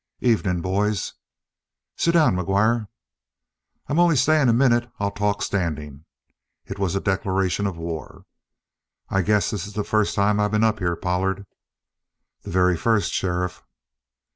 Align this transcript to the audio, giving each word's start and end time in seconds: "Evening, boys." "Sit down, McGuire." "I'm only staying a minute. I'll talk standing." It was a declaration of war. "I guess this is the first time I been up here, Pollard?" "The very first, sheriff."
"Evening, 0.21 0.61
boys." 0.61 1.13
"Sit 1.95 2.13
down, 2.13 2.35
McGuire." 2.35 2.87
"I'm 3.85 3.99
only 3.99 4.15
staying 4.15 4.49
a 4.49 4.51
minute. 4.51 4.89
I'll 4.99 5.11
talk 5.11 5.43
standing." 5.43 6.05
It 6.65 6.79
was 6.79 6.95
a 6.95 6.99
declaration 6.99 7.67
of 7.67 7.77
war. 7.77 8.25
"I 9.09 9.21
guess 9.21 9.51
this 9.51 9.67
is 9.67 9.73
the 9.73 9.83
first 9.83 10.15
time 10.15 10.39
I 10.39 10.47
been 10.47 10.63
up 10.63 10.79
here, 10.79 10.95
Pollard?" 10.95 11.45
"The 12.41 12.49
very 12.49 12.77
first, 12.77 13.13
sheriff." 13.13 13.61